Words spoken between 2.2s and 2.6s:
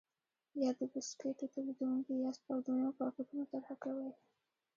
یاست او